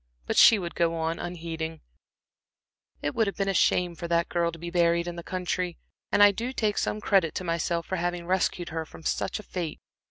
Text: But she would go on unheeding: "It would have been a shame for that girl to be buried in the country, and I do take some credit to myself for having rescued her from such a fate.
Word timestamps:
But 0.25 0.35
she 0.35 0.57
would 0.57 0.73
go 0.73 0.95
on 0.95 1.19
unheeding: 1.19 1.79
"It 3.03 3.13
would 3.13 3.27
have 3.27 3.35
been 3.37 3.47
a 3.47 3.53
shame 3.53 3.93
for 3.93 4.07
that 4.07 4.29
girl 4.29 4.51
to 4.51 4.57
be 4.57 4.71
buried 4.71 5.07
in 5.07 5.15
the 5.15 5.21
country, 5.21 5.77
and 6.11 6.23
I 6.23 6.31
do 6.31 6.51
take 6.51 6.79
some 6.79 6.99
credit 6.99 7.35
to 7.35 7.43
myself 7.43 7.85
for 7.85 7.97
having 7.97 8.25
rescued 8.25 8.69
her 8.69 8.83
from 8.83 9.03
such 9.03 9.37
a 9.39 9.43
fate. 9.43 9.79